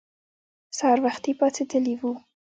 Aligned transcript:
سهار 0.77 0.99
وختي 1.05 1.31
پاڅېدلي 1.39 1.93
وو. 2.01 2.11